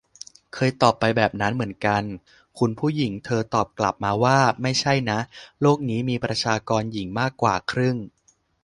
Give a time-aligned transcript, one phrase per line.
[0.53, 2.03] เคยตอบไปแบบนั้นเหมือนกัน
[2.59, 5.19] คุณผู้หญิงเธอตอบกลับมาว่า ไม่ใช่นะ
[5.61, 7.97] โลกนี้มีประชากรหญิงมากกว่าครึ่ง!